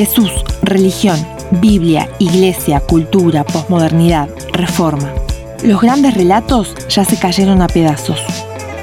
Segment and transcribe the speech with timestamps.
[0.00, 1.18] Jesús, religión,
[1.60, 5.12] Biblia, iglesia, cultura, posmodernidad, reforma.
[5.62, 8.18] Los grandes relatos ya se cayeron a pedazos.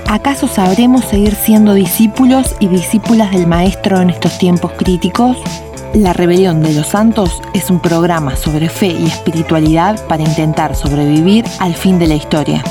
[0.07, 5.37] ¿Acaso sabremos seguir siendo discípulos y discípulas del Maestro en estos tiempos críticos?
[5.95, 11.45] La Rebelión de los Santos es un programa sobre fe y espiritualidad para intentar sobrevivir
[11.57, 12.63] al fin de la historia.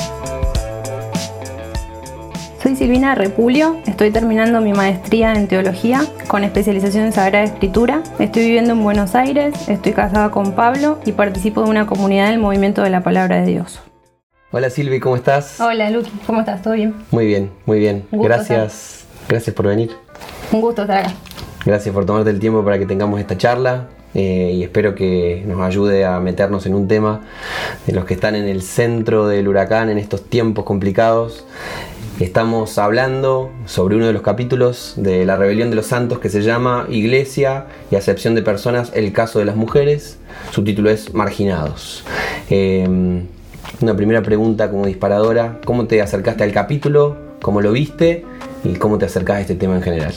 [2.76, 8.02] Soy Silvina Repulio, estoy terminando mi maestría en teología con especialización en Sagrada Escritura.
[8.18, 12.38] Estoy viviendo en Buenos Aires, estoy casada con Pablo y participo de una comunidad del
[12.38, 13.80] movimiento de la palabra de Dios.
[14.50, 15.58] Hola Silvi, ¿cómo estás?
[15.58, 16.60] Hola Luqui, ¿cómo estás?
[16.60, 16.94] ¿Todo bien?
[17.12, 18.04] Muy bien, muy bien.
[18.12, 19.92] Gracias, gracias por venir.
[20.52, 21.14] Un gusto estar acá.
[21.64, 23.88] Gracias por tomarte el tiempo para que tengamos esta charla.
[24.14, 27.20] Eh, y espero que nos ayude a meternos en un tema
[27.86, 31.44] de los que están en el centro del huracán en estos tiempos complicados
[32.20, 36.40] Estamos hablando sobre uno de los capítulos de la rebelión de los santos que se
[36.40, 40.18] llama Iglesia y acepción de personas, el caso de las mujeres.
[40.50, 42.04] Su título es Marginados.
[42.48, 43.26] Em,
[43.82, 47.18] una primera pregunta como disparadora, ¿cómo te acercaste al capítulo?
[47.42, 48.24] ¿Cómo lo viste?
[48.64, 50.14] ¿Y cómo te acercas a este tema en general?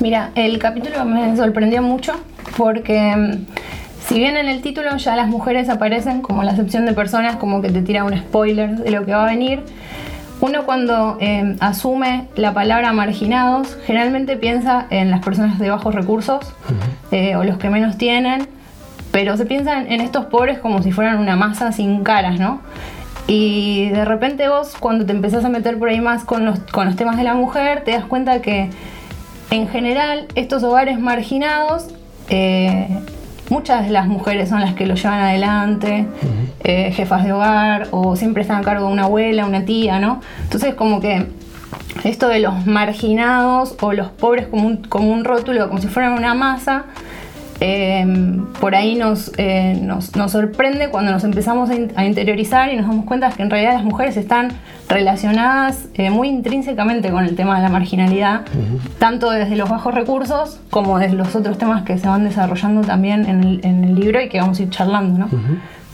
[0.00, 2.14] Mira, el capítulo me sorprendió mucho
[2.56, 3.44] porque em,
[4.08, 7.60] si bien en el título ya las mujeres aparecen como la acepción de personas, como
[7.60, 9.60] que te tira un spoiler de lo que va a venir,
[10.42, 16.52] uno cuando em, asume la palabra marginados, generalmente piensa en las personas de bajos recursos
[17.12, 18.48] eh, o los que menos tienen,
[19.12, 22.60] pero se piensa en estos pobres como si fueran una masa sin caras, ¿no?
[23.28, 26.86] Y de repente vos cuando te empezás a meter por ahí más con los, con
[26.86, 28.68] los temas de la mujer, te das cuenta que
[29.52, 31.86] en general estos hogares marginados
[32.30, 32.88] eh,
[33.52, 36.06] muchas de las mujeres son las que lo llevan adelante,
[36.64, 40.22] eh, jefas de hogar o siempre están a cargo de una abuela, una tía, ¿no?
[40.44, 41.26] Entonces como que
[42.02, 46.14] esto de los marginados o los pobres como un, como un rótulo, como si fueran
[46.14, 46.86] una masa,
[47.64, 49.00] Em, por ahí
[49.38, 53.50] eh, nos, nos, sorprende cuando nos empezamos a, interiorizar y nos damos cuenta que en
[53.50, 54.48] realidad las mujeres están
[54.88, 58.40] relacionadas eh, muy intrínsecamente con el tema de la marginalidad,
[58.98, 63.26] tanto desde los bajos recursos como desde los otros temas que se van desarrollando también
[63.26, 65.20] en el, libro y que vamos a ir charlando.
[65.20, 65.28] ¿no?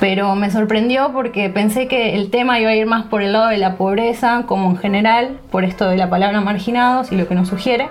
[0.01, 3.49] Pero me sorprendió porque pensé que el tema iba a ir más por el lado
[3.49, 7.35] de la pobreza, como en general, por esto de la palabra marginados y lo que
[7.35, 7.89] nos sugiere.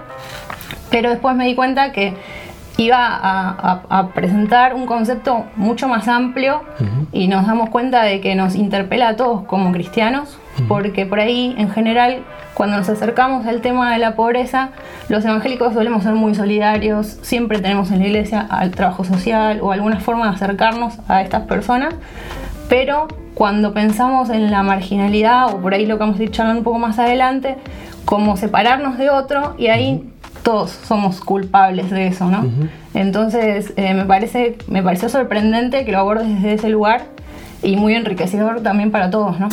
[0.89, 2.15] Pero después me di cuenta que
[2.77, 6.61] iba a, presentar un concepto mucho más amplio
[7.11, 11.55] y nos damos cuenta de que nos interpela a todos como cristianos, porque por ahí
[11.57, 12.23] en general
[12.53, 14.69] cuando nos acercamos al tema de la pobreza,
[15.09, 19.71] los evangélicos solemos ser muy solidarios, siempre tenemos en la iglesia al trabajo social o
[19.71, 21.93] alguna forma de acercarnos a estas personas,
[22.69, 26.61] pero cuando pensamos en la marginalidad, o por ahí lo que vamos a ir charlando
[26.61, 27.57] un poco más adelante,
[28.05, 30.09] como separarnos de otro y ahí
[30.47, 32.49] todos somos culpables de eso, ¿no?
[32.93, 37.03] Entonces eh, me, parece, me pareció sorprendente que lo abordes desde ese lugar
[37.61, 39.49] y muy enriquecedor también para todos, ¿no?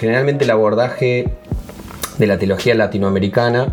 [0.00, 1.34] Generalmente el abordaje
[2.16, 3.66] de la teología latinoamericana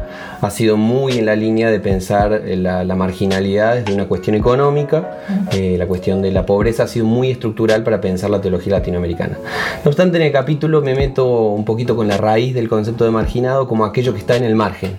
[0.46, 5.20] ha sido muy en la línea de pensar la, marginalidad desde una cuestión económica.
[5.52, 9.38] Eh, la cuestión de la pobreza ha sido muy estructural para pensar la teología latinoamericana.
[9.84, 13.12] No obstante, en el capítulo me meto un poquito con la raíz del concepto de
[13.12, 14.98] marginado como aquello que está en el margen.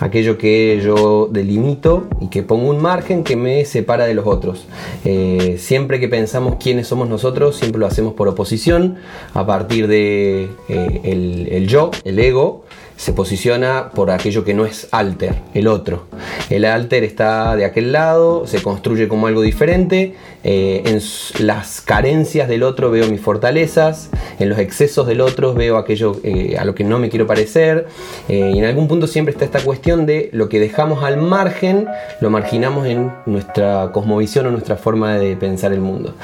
[0.00, 4.66] Aquello que yo delimito y que pongo un margen que me separa de los otros.
[5.04, 8.96] Eh, siempre que pensamos quiénes somos nosotros, siempre lo hacemos por oposición,
[9.34, 12.64] a partir de eh, el yo, el ego,
[12.98, 16.06] se posiciona por aquello que no es alter, el otro.
[16.50, 22.48] El alter está de aquel lado, se construye como algo diferente, eh, en las carencias
[22.48, 24.10] del otro veo mis fortalezas,
[24.40, 27.86] en los excesos del otro veo aquello eh, a lo que no me quiero parecer,
[28.28, 31.86] eh, y en algún punto siempre está esta cuestión de lo que dejamos al margen,
[32.20, 36.16] lo marginamos en nuestra cosmovisión o nuestra forma de pensar el mundo.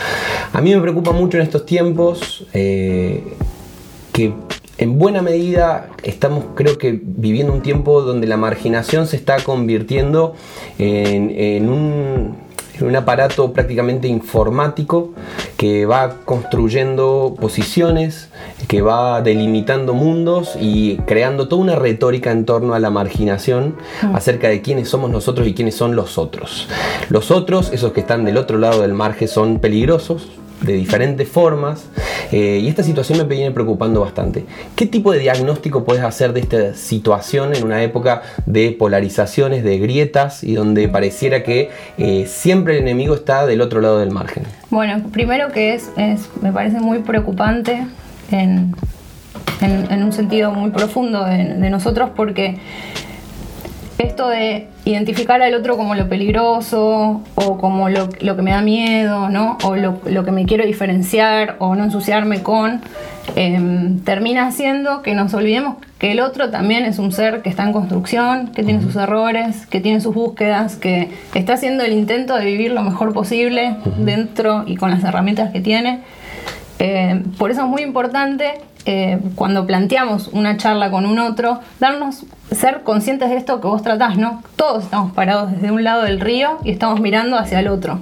[0.53, 2.45] A mí me preocupa mucho en estos tiempos
[4.15, 4.33] que
[4.85, 10.35] en buena medida estamos creo que viviendo un tiempo donde la marginación se está convirtiendo
[10.79, 12.37] en, un,
[12.95, 15.15] aparato prácticamente informático
[15.57, 18.29] que va construyendo posiciones,
[18.69, 24.15] que va delimitando mundos y creando toda una retórica en torno a la marginación mm.
[24.15, 26.69] acerca de quiénes somos nosotros y quiénes son los otros.
[27.09, 30.29] Los otros, esos que están del otro lado del margen, son peligrosos,
[30.61, 31.89] de diferentes formas
[32.33, 34.45] eh, y esta situación me viene preocupando bastante.
[34.77, 39.79] ¿Qué tipo de diagnóstico puedes hacer de esta situación en una época de polarizaciones, de
[39.79, 44.45] grietas y donde pareciera que eh, siempre el enemigo está del otro lado del margen?
[44.71, 47.87] Bueno, primero que es, es me parece muy preocupante
[48.31, 48.75] en,
[49.61, 52.59] en, un sentido muy profundo de nosotros porque
[54.15, 59.29] esto de identificar al otro como lo peligroso o como lo, que me da miedo,
[59.29, 59.59] ¿no?
[59.65, 62.81] O lo, que me quiero diferenciar o no ensuciarme con,
[63.35, 67.65] em, termina haciendo que nos olvidemos que el otro también es un ser que está
[67.65, 72.37] en construcción, que tiene sus errores, que tiene sus búsquedas, que está haciendo el intento
[72.37, 76.03] de vivir lo mejor posible dentro y con las herramientas que tiene.
[76.79, 82.25] Em, por eso es muy importante eh, cuando planteamos una charla con un otro, darnos,
[82.51, 84.43] ser conscientes de esto que vos tratás, ¿no?
[84.57, 88.01] Todos estamos parados desde un lado del río y estamos mirando hacia el otro.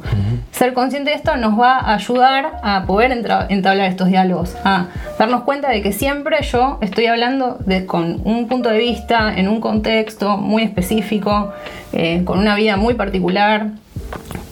[0.50, 4.87] Ser consciente de esto nos va a ayudar a poder entablar estos diálogos, a
[5.19, 9.49] darnos cuenta de que siempre yo estoy hablando de, con un punto de vista, en
[9.49, 11.52] un contexto muy específico,
[11.93, 13.69] eh, con una vida muy particular,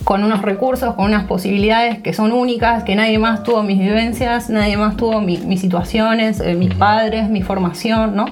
[0.05, 4.49] con unos recursos, con unas posibilidades que son únicas, que nadie más tuvo mis vivencias,
[4.49, 8.26] nadie más tuvo mis situaciones, eh, mis padres, mi formación, ¿no?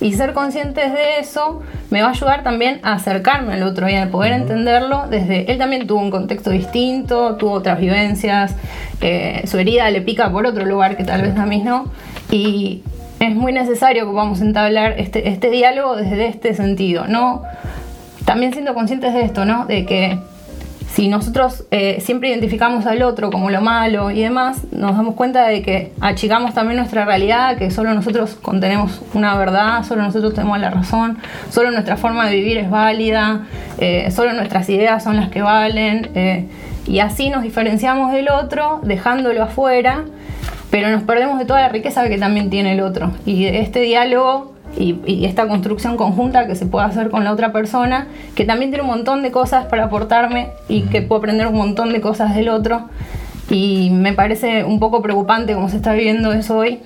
[0.00, 1.60] Y ser conscientes de eso
[1.90, 5.58] me va a ayudar también a acercarme al otro y a poder entenderlo desde, él
[5.58, 8.54] también tuvo un contexto distinto, tuvo otras vivencias,
[9.00, 11.90] eh, su herida le pica por otro lugar que tal vez a mí no,
[12.30, 12.82] y
[13.20, 17.42] es muy necesario que vamos a entablar este, este diálogo desde este sentido, ¿no?
[18.24, 19.66] También siendo conscientes de esto, ¿no?
[19.66, 20.18] De que
[20.94, 25.46] si nosotros eh, siempre identificamos al otro como lo malo y demás, nos damos cuenta
[25.46, 30.58] de que achicamos también nuestra realidad, que solo nosotros contenemos una verdad, solo nosotros tenemos
[30.58, 31.18] la razón,
[31.50, 33.46] solo nuestra forma de vivir es válida,
[33.78, 36.48] eh, solo nuestras ideas son las que valen, eh,
[36.86, 40.04] y así nos diferenciamos del otro, dejándolo afuera,
[40.70, 43.12] pero nos perdemos de toda la riqueza que también tiene el otro.
[43.26, 48.08] Y este diálogo y, esta construcción conjunta que se puede hacer con la otra persona,
[48.34, 51.92] que también tiene un montón de cosas para aportarme y que puedo aprender un montón
[51.92, 52.88] de cosas del otro.
[53.50, 56.80] Y me parece un poco preocupante cómo se está viviendo eso hoy,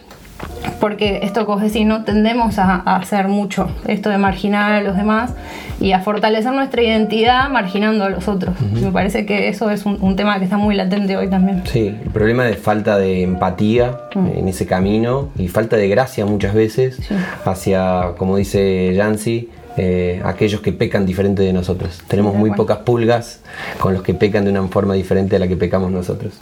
[0.82, 2.02] porque esto que vos ¿no?
[2.04, 5.32] Tendemos a, hacer mucho, esto de marginar a los demás
[5.80, 8.60] y a fortalecer nuestra identidad marginando a los otros.
[8.60, 11.62] Me parece que eso es un, tema que está muy latente hoy también.
[11.66, 16.52] Sí, el problema de falta de empatía en ese camino y falta de gracia muchas
[16.52, 16.98] veces
[17.44, 22.02] hacia, como dice Yancy, eh, aquellos que pecan diferente de nosotros.
[22.08, 23.40] Tenemos muy pocas pulgas
[23.78, 26.34] con los que pecan de una forma diferente a la que pecamos nosotros.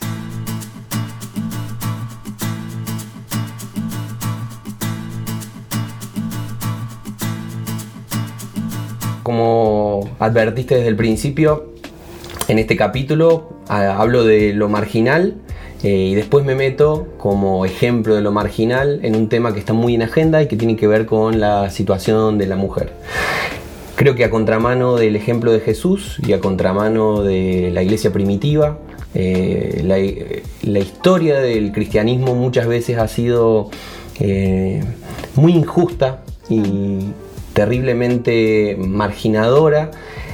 [9.31, 11.73] Como advertiste desde el principio,
[12.49, 15.37] en este capítulo hablo de lo marginal
[15.85, 19.73] eh, y después me meto como ejemplo de lo marginal en un tema que está
[19.73, 22.93] muy en agenda y que tiene que ver con la situación de la mujer.
[23.94, 28.79] Creo que a contramano del ejemplo de Jesús y a contramano de la iglesia primitiva,
[29.15, 29.85] eh,
[30.65, 33.71] la, historia del cristianismo muchas veces ha sido
[34.19, 34.83] eh,
[35.37, 37.12] muy injusta y
[37.52, 39.91] terriblemente marginadora,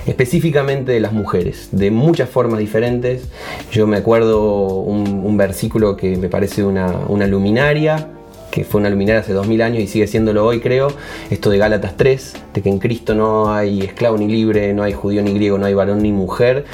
[0.07, 3.29] específicamente de las mujeres, de muchas formas diferentes.
[3.73, 8.09] Yo me acuerdo un, versículo que me parece una, una luminaria,
[8.51, 10.89] que fue una luminaria hace 2000 años y sigue siéndolo hoy, creo,
[11.31, 14.95] esto de Gálatas 3, de que en Cristo no hay esclavo ni libre, no hay
[14.95, 16.65] judío ni griego, no hay varón ni mujer.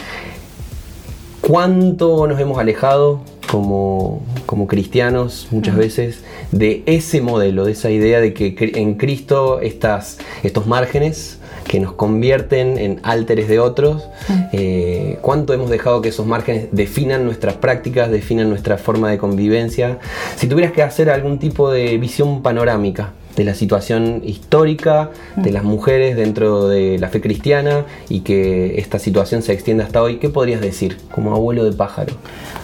[1.41, 3.21] ¿Cuánto nos hemos alejado
[3.53, 9.61] como, como cristianos muchas veces de ese modelo, de esa idea de que en Cristo
[9.61, 14.09] estas, estos márgenes que nos convierten en álteres de otros,
[14.55, 19.99] eh, cuánto hemos dejado que esos márgenes definan nuestras prácticas, definan nuestra forma de convivencia.
[20.37, 25.63] Si tuvieras que hacer algún tipo de visión panorámica de la situación histórica de las
[25.63, 30.31] mujeres dentro de la fe cristiana y que esta situación se extienda hasta hoy, ¿qué
[30.31, 32.15] podrías decir como abuelo de pájaro?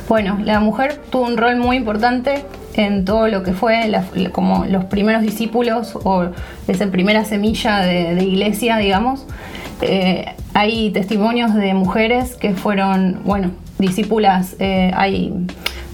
[0.09, 3.93] Bueno, la mujer tuvo un rol muy importante en todo lo que fue
[4.33, 6.29] como los primeros discípulos o
[6.67, 9.27] esa primera semilla de, iglesia, digamos.
[9.83, 10.25] Eh,
[10.55, 15.35] hay testimonios de mujeres que fueron, bueno, discípulas, eh, hay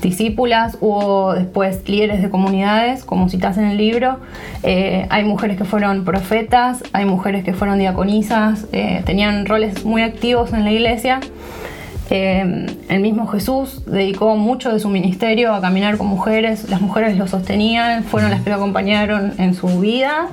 [0.00, 4.20] discípulas, hubo después líderes de comunidades, como citas en el libro.
[4.62, 8.66] Eh, hay mujeres que fueron profetas, hay mujeres que fueron diaconisas,
[9.04, 11.18] tenían roles muy activos en la iglesia.
[12.10, 17.16] Eh, el mismo Jesús dedicó mucho de su ministerio a caminar con mujeres, las mujeres
[17.16, 20.28] lo sostenían, fueron las que lo acompañaron en su vida,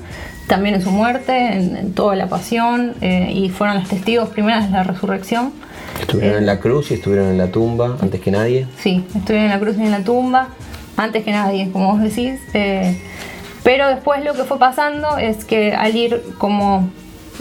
[0.48, 4.84] también en su muerte, en, toda la pasión, y fueron las testigos primeras de la
[4.84, 5.54] resurrección.
[6.02, 8.68] Estuvieron en la cruz y estuvieron en la tumba antes que nadie.
[8.78, 10.50] Sí, estuvieron en la cruz y en la tumba
[10.98, 12.40] antes que nadie, como vos decís.
[12.54, 13.00] Eh,
[13.64, 16.90] pero después lo que fue pasando es que al ir como,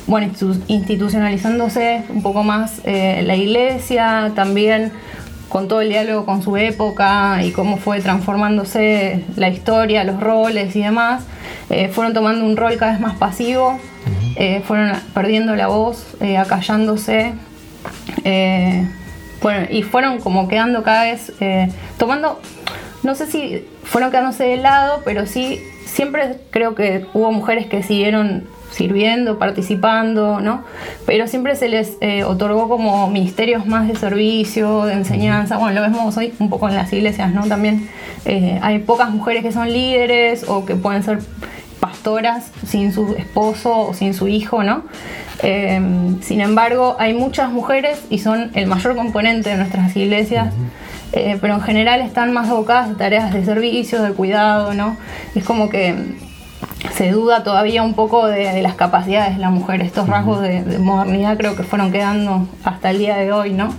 [0.06, 0.32] bueno,
[0.68, 4.92] institucionalizándose un poco más eh, la iglesia, también
[5.48, 10.74] con todo el diálogo con su época y cómo fue transformándose la historia, los roles
[10.76, 11.24] y demás,
[11.70, 13.78] eh, fueron tomando un rol cada vez más pasivo,
[14.36, 16.06] eh, fueron perdiendo la voz,
[16.38, 17.34] acallándose,
[19.42, 21.32] bueno, y fueron como quedando cada vez,
[21.98, 22.40] tomando,
[23.02, 27.82] no sé si fueron quedándose de lado, pero sí, siempre creo que hubo mujeres que
[27.82, 30.64] siguieron sirviendo, participando, ¿no?
[31.06, 35.58] Pero siempre se les eh, otorgó como ministerios más de servicio, de enseñanza.
[35.58, 37.46] Bueno, lo vemos hoy un poco en las iglesias, ¿no?
[37.46, 37.88] También
[38.24, 41.20] eh, hay pocas mujeres que son líderes o que pueden ser
[41.80, 44.84] pastoras sin su esposo o sin su hijo, ¿no?
[45.42, 50.52] Em, sin embargo, hay muchas mujeres y son el mayor componente de nuestras iglesias.
[51.12, 54.96] Eh, pero en general están más abocadas a tareas de servicio, de cuidado, ¿no?
[55.34, 56.14] Es como que
[56.94, 59.82] se duda todavía un poco de, las capacidades de la mujer.
[59.82, 63.74] Estos rasgos de, modernidad creo que fueron quedando hasta el día de hoy, ¿no?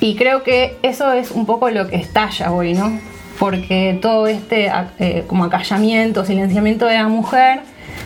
[0.00, 2.98] Y creo que eso es un poco lo que estalla hoy, ¿no?
[3.38, 7.60] Porque todo este eh, como acallamiento, silenciamiento de la mujer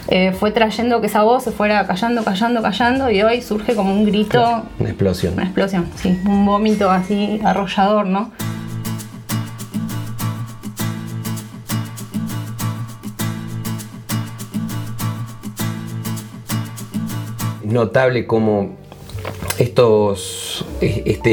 [0.09, 3.93] eh, fue trayendo que esa voz se fuera callando, callando, callando y hoy surge como
[3.93, 4.63] un grito.
[4.79, 5.35] Una explosión.
[5.35, 6.19] Una explosión, sí.
[6.27, 8.31] Un vómito así arrollador, ¿no?
[17.67, 18.77] Notable como
[19.59, 21.33] estos, e, este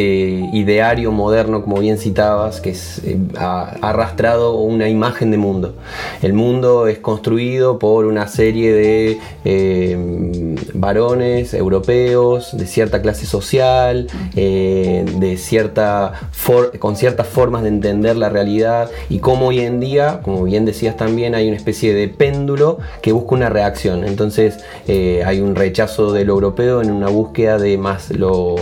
[0.53, 5.75] ideario moderno, como bien citabas, que es, eh, ha, arrastrado una imagen de mundo.
[6.21, 10.52] El mundo es construido por una serie de eh,
[10.83, 16.13] varones europeos, de cierta clase social, eh, de cierta
[16.79, 20.97] con ciertas formas de entender la realidad y como hoy en día, como bien decías
[20.97, 24.03] también, hay una especie de péndulo que busca una reacción.
[24.03, 28.55] Entonces hay un rechazo de lo europeo en una búsqueda de más lo,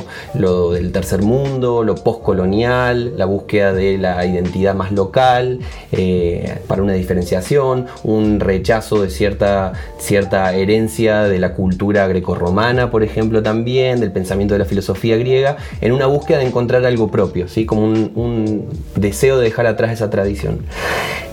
[0.71, 5.59] del tercer mundo, lo postcolonial, la búsqueda de la identidad más local,
[5.91, 13.03] eh, para una diferenciación, un rechazo de cierta, cierta herencia de la cultura grecorromana, por
[13.03, 17.47] ejemplo, también, del pensamiento de la filosofía griega, en una búsqueda de encontrar algo propio,
[17.47, 17.65] ¿sí?
[17.65, 20.59] como un, deseo de dejar atrás esa tradición.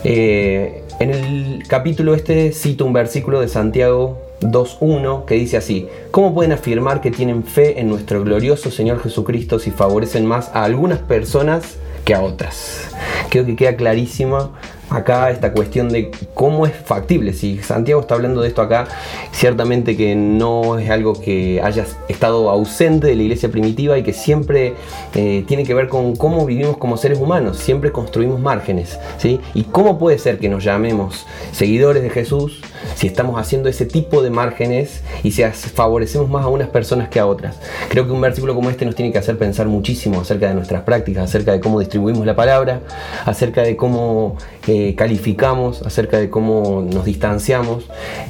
[0.03, 6.33] Eh, en el capítulo este cito un versículo de Santiago 2.1 que dice así, ¿cómo
[6.33, 10.99] pueden afirmar que tienen fe en nuestro glorioso Señor Jesucristo si favorecen más a algunas
[10.99, 12.89] personas que a otras?
[13.29, 14.51] Creo que queda clarísima
[14.89, 17.33] acá esta cuestión de cómo es factible.
[17.33, 18.87] Si Santiago está hablando de esto acá,
[19.31, 24.13] ciertamente que no es algo que haya estado ausente de la iglesia primitiva y que
[24.13, 24.73] siempre
[25.15, 28.99] eh, tiene que ver con cómo vivimos como seres humanos, siempre construimos márgenes.
[29.17, 29.39] ¿sí?
[29.53, 32.61] ¿Y cómo puede ser que nos llamemos seguidores de Jesús
[32.95, 37.19] si estamos haciendo ese tipo de márgenes y si favorecemos más a unas personas que
[37.19, 37.57] a otras?
[37.89, 40.83] Creo que un versículo como este nos tiene que hacer pensar muchísimo acerca de nuestras
[40.83, 42.81] prácticas, acerca de cómo distribuimos la palabra,
[43.25, 44.37] acerca de cómo...
[44.67, 47.85] Eh, calificamos, acerca de cómo nos distanciamos.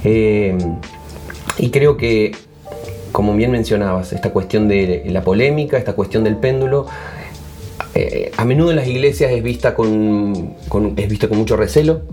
[0.05, 0.57] Eh,
[1.57, 2.31] y creo que,
[3.11, 6.85] como bien mencionabas, esta cuestión de la polémica, esta cuestión del péndulo,
[7.93, 10.55] eh, a menudo en las iglesias es vista con,
[10.95, 12.03] es vista con mucho recelo,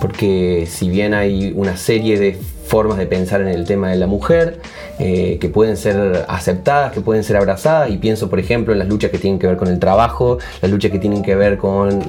[0.00, 2.36] porque si bien hay una serie de
[2.70, 4.60] formas de pensar en el tema de la mujer,
[5.00, 8.86] eh, que pueden ser aceptadas, que pueden ser abrazadas, y pienso por ejemplo en las
[8.86, 12.00] luchas que tienen que ver con el trabajo, las luchas que tienen que ver con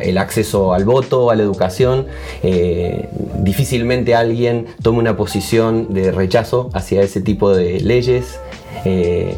[0.00, 2.06] el acceso al voto, a la educación.
[2.42, 3.10] Eh,
[3.40, 8.40] difícilmente alguien tome una posición de rechazo hacia ese tipo de leyes.
[8.86, 9.34] Eh,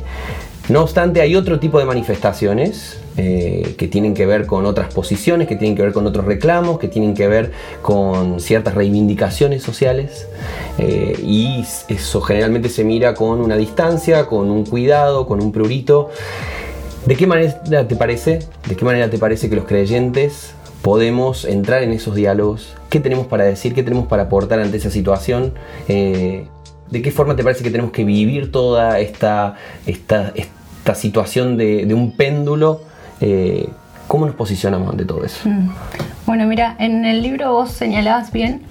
[0.68, 5.48] no obstante, hay otro tipo de manifestaciones eh, que tienen que ver con otras posiciones,
[5.48, 7.50] que tienen que ver con otros reclamos, que tienen que ver
[7.82, 10.28] con ciertas reivindicaciones sociales
[10.78, 16.10] eh, y eso generalmente se mira con una distancia, con un cuidado, con un prurito.
[17.04, 18.38] ¿De qué manera te parece?
[18.68, 22.76] ¿De qué manera te parece que los creyentes podemos entrar en esos diálogos?
[22.90, 23.74] ¿Qué tenemos para decir?
[23.74, 25.54] ¿Qué tenemos para aportar ante esa situación?
[25.88, 26.46] Eh,
[26.90, 31.86] ¿De qué forma te parece que tenemos que vivir toda esta, esta, esta situación de,
[31.86, 32.88] de un péndulo
[33.20, 33.68] eh,
[34.10, 35.48] ¿Cómo nos posicionamos ante todo eso?
[35.48, 35.70] Mm.
[36.26, 38.62] Bueno, mira, en el libro vos señalabas bien,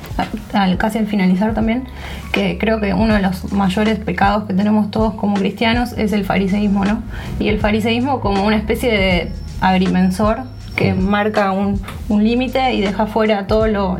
[0.77, 1.86] casi al finalizar también,
[2.34, 6.25] que creo que uno de los mayores pecados que tenemos todos como cristianos es el
[6.25, 7.01] fariseísmo, ¿no?
[7.39, 10.39] Y el fariseísmo como una especie de agrimensor
[10.75, 11.00] que mm.
[11.00, 11.79] marca un,
[12.10, 13.98] límite y deja fuera todo lo,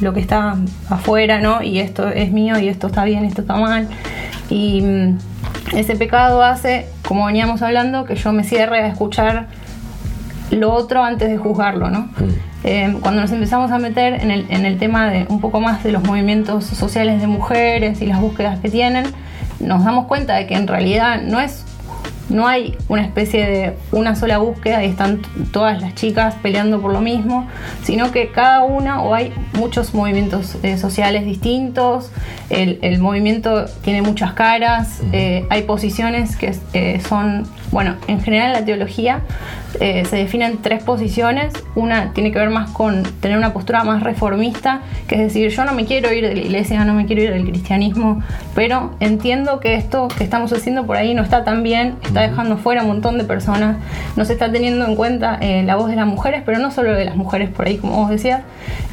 [0.00, 0.56] lo, que está
[0.90, 1.62] afuera, ¿no?
[1.62, 3.86] Y esto es mío y esto está bien, esto está mal.
[4.50, 5.18] Y mm,
[5.74, 9.46] ese pecado hace, como veníamos hablando, que yo me cierre a escuchar
[10.50, 12.00] lo otro antes de juzgarlo, ¿no?
[12.00, 12.48] Mm.
[12.64, 15.84] Eh, cuando nos empezamos a meter en el, en el, tema de un poco más
[15.84, 19.06] de los movimientos sociales de mujeres y las búsquedas que tienen,
[19.60, 21.64] nos damos cuenta de que en realidad no es
[22.28, 26.92] no hay una especie de una sola búsqueda y están todas las chicas peleando por
[26.92, 27.48] lo mismo,
[27.82, 32.10] sino que cada una o hay muchos movimientos eh, sociales distintos,
[32.50, 38.52] el, movimiento tiene muchas caras, eh, hay posiciones que eh, son, bueno, en general en
[38.52, 39.22] la teología
[39.78, 44.80] se definen tres posiciones, una tiene que ver más con tener una postura más reformista,
[45.06, 47.32] que es decir, yo no me quiero ir de la iglesia, no me quiero ir
[47.32, 48.22] del cristianismo,
[48.54, 52.56] pero entiendo que esto que estamos haciendo por ahí no está tan bien, está dejando
[52.56, 53.76] fuera un montón de personas,
[54.16, 56.92] no se está teniendo en cuenta eh, la voz de las mujeres, pero no solo
[56.92, 58.42] de las mujeres por ahí, como vos decías,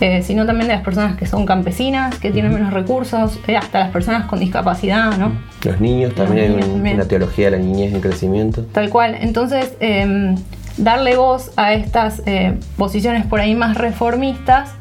[0.01, 3.79] eh, sino también de las personas que son campesinas, que tienen menos recursos, eh, hasta
[3.79, 5.31] las personas con discapacidad, ¿no?
[5.63, 8.64] Los niños también, en la teología de la niñez en crecimiento.
[8.71, 10.35] Tal cual, entonces em,
[10.77, 12.21] darle voz a estas
[12.77, 14.71] posiciones por ahí más reformistas,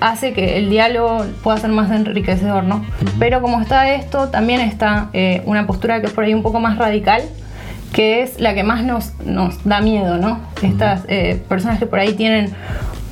[0.00, 2.84] hace que el diálogo pueda ser más enriquecedor, ¿no?
[3.20, 5.10] Pero como está esto, también está
[5.44, 7.22] una postura que es por ahí un poco más radical,
[7.92, 10.40] que es la que más nos, nos da miedo, ¿no?
[10.62, 12.52] Estas eh, personas que por ahí tienen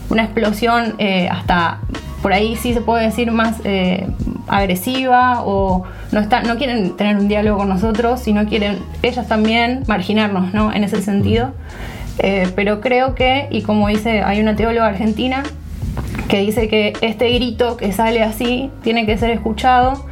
[0.08, 1.80] una explosión eh, hasta
[2.22, 4.08] por ahí sí se puede decir más eh,
[4.46, 9.84] agresiva o no, está, no quieren tener un diálogo con nosotros, sino quieren ellas también
[9.86, 10.72] marginarnos, ¿no?
[10.72, 11.52] En ese sentido.
[12.56, 15.42] pero creo que, y como dice, hay una teóloga argentina
[16.28, 20.04] que dice que este grito que sale así tiene que ser escuchado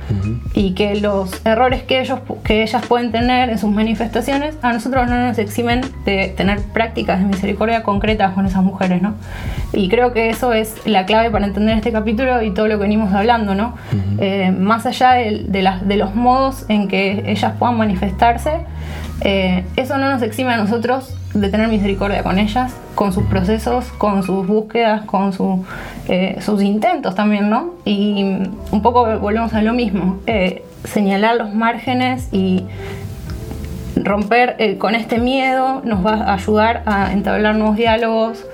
[0.54, 5.08] y que los errores que, ellos, que ellas pueden tener en sus manifestaciones a nosotros
[5.08, 9.14] no nos eximen de tener prácticas de misericordia concretas con esas mujeres, ¿no?
[9.74, 12.82] Y creo que eso es la clave para entender este capítulo y todo lo que
[12.82, 13.74] venimos hablando, ¿no?
[14.18, 18.60] Eh, más allá de, de, los modos en que ellas puedan manifestarse,
[19.20, 23.86] eh, eso no nos exime a nosotros de tener misericordia con ellas, con sus procesos,
[23.98, 25.32] con sus búsquedas, con
[26.08, 27.74] eh, sus intentos también, ¿no?
[27.84, 28.22] Y
[28.70, 32.64] un poco volvemos a lo mismo, eh, señalar los márgenes y
[33.96, 38.44] romper eh, con este miedo nos va a ayudar a entablar nuevos diálogos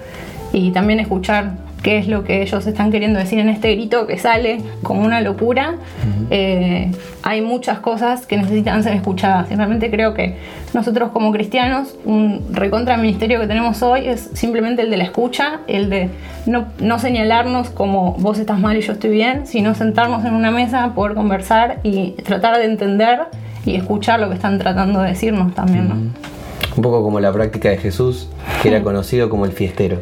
[0.52, 4.18] y también escuchar qué es lo que ellos están queriendo decir en este grito que
[4.18, 5.74] sale como una locura.
[6.30, 6.90] Eh,
[7.22, 9.50] hay muchas cosas que necesitan ser escuchadas.
[9.50, 10.36] Y realmente creo que
[10.74, 15.60] nosotros como cristianos, un recontra ministerio que tenemos hoy es simplemente el de la escucha,
[15.66, 16.10] el de
[16.46, 20.50] no, no señalarnos como vos estás mal y yo estoy bien, sino sentarnos en una
[20.50, 23.20] mesa, poder conversar y tratar de entender
[23.64, 25.88] y escuchar lo que están tratando de decirnos también.
[25.88, 26.31] ¿no?
[26.76, 28.28] Un poco como la práctica de Jesús,
[28.62, 29.98] que era conocido como el fiestero.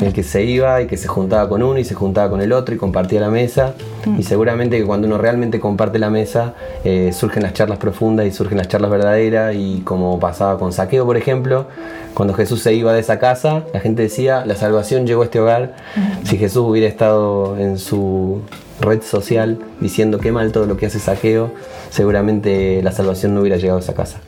[0.00, 2.52] El que se iba y que se juntaba con uno y se juntaba con el
[2.52, 3.74] otro y compartía la mesa.
[4.18, 8.32] Y seguramente que cuando uno realmente comparte la mesa, eh, surgen las charlas profundas y
[8.32, 9.54] surgen las charlas verdaderas.
[9.54, 11.66] Y como pasaba con Saqueo, por ejemplo,
[12.14, 15.40] cuando Jesús se iba de esa casa, la gente decía, la salvación llegó a este
[15.40, 15.76] hogar.
[16.24, 18.40] Si Jesús hubiera estado en su
[18.80, 21.52] red social diciendo qué mal todo lo que hace Saqueo,
[21.90, 24.20] seguramente la salvación no hubiera llegado a esa casa.